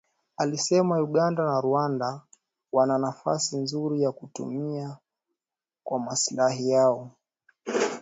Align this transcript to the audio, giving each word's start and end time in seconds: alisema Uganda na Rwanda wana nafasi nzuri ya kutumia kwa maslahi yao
alisema 0.37 1.01
Uganda 1.01 1.43
na 1.43 1.61
Rwanda 1.61 2.21
wana 2.71 2.97
nafasi 2.97 3.57
nzuri 3.57 4.01
ya 4.01 4.11
kutumia 4.11 4.97
kwa 5.83 5.99
maslahi 5.99 6.69
yao 6.69 7.11